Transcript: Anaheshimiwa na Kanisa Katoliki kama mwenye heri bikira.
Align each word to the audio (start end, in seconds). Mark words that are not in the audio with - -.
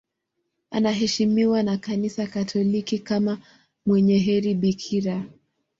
Anaheshimiwa 0.71 1.63
na 1.63 1.77
Kanisa 1.77 2.27
Katoliki 2.27 2.99
kama 2.99 3.37
mwenye 3.85 4.17
heri 4.17 4.53
bikira. 4.55 5.25